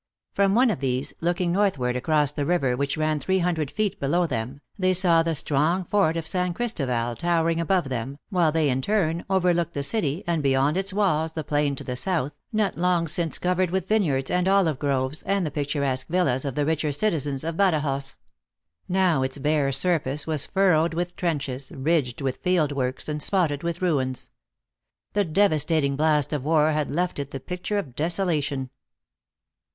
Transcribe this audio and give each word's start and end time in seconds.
From 0.33 0.55
one 0.55 0.71
of 0.71 0.79
these, 0.79 1.13
looking 1.21 1.53
northw 1.53 1.73
T 1.75 1.83
ard 1.83 1.95
across 1.95 2.31
the 2.31 2.43
river 2.43 2.75
which 2.75 2.97
ran 2.97 3.19
three 3.19 3.37
hundred 3.37 3.69
feet 3.69 3.99
below 3.99 4.25
them, 4.25 4.59
they 4.75 4.95
saw 4.95 5.21
the 5.21 5.35
strong 5.35 5.85
fort 5.85 6.17
of 6.17 6.25
San 6.25 6.55
Christoval 6.55 7.15
tow 7.19 7.43
ering 7.43 7.59
above 7.61 7.89
them, 7.89 8.17
while 8.31 8.51
they, 8.51 8.67
in 8.71 8.81
turn, 8.81 9.23
overlooked 9.29 9.75
the 9.75 9.83
city, 9.83 10.23
and 10.25 10.41
beyond 10.41 10.75
its 10.75 10.91
walls, 10.91 11.33
the 11.33 11.43
plain 11.43 11.75
to 11.75 11.83
the 11.83 11.95
south, 11.95 12.35
not 12.51 12.79
long 12.79 13.07
since 13.07 13.37
covered 13.37 13.69
with 13.69 13.87
vineyards, 13.87 14.31
and 14.31 14.47
olive 14.47 14.79
groves, 14.79 15.21
and 15.21 15.45
the 15.45 15.51
picturesque 15.51 16.07
villas 16.07 16.45
of 16.45 16.55
the 16.55 16.65
richer 16.65 16.91
citizens 16.91 17.43
of 17.43 17.55
Badajoz 17.55 18.17
now 18.89 19.21
its 19.21 19.37
bare 19.37 19.71
surface 19.71 20.25
was 20.25 20.47
furrowed 20.47 20.95
with 20.95 21.09
I 21.09 21.11
292 21.11 21.13
THE 21.13 21.29
ACTRESS 21.29 21.71
IN 21.71 21.75
HIGH 21.75 21.77
LIFE. 21.77 21.85
trenches, 21.85 22.05
ridged 22.07 22.21
with 22.23 22.43
field 22.43 22.71
works, 22.71 23.07
and 23.07 23.21
spotted 23.21 23.61
with 23.61 23.83
ruins. 23.83 24.31
The 25.13 25.25
devastating 25.25 25.95
blast 25.95 26.33
of 26.33 26.43
war 26.43 26.71
had 26.71 26.89
left 26.89 27.19
it 27.19 27.29
the 27.29 27.39
picture 27.39 27.79
ofdesolation. 27.83 28.69